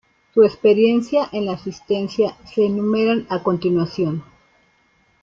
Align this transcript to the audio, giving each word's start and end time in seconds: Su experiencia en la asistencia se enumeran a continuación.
Su 0.33 0.41
experiencia 0.43 1.29
en 1.31 1.45
la 1.45 1.51
asistencia 1.51 2.35
se 2.43 2.65
enumeran 2.65 3.27
a 3.29 3.43
continuación. 3.43 4.23